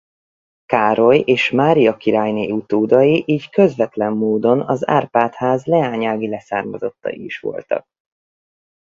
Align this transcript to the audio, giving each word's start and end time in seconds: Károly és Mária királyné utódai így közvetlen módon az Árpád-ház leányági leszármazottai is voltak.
Károly 0.65 1.19
és 1.25 1.51
Mária 1.51 1.97
királyné 1.97 2.51
utódai 2.51 3.23
így 3.27 3.49
közvetlen 3.49 4.11
módon 4.11 4.61
az 4.61 4.87
Árpád-ház 4.87 5.65
leányági 5.65 6.27
leszármazottai 6.29 7.23
is 7.23 7.39
voltak. 7.39 7.85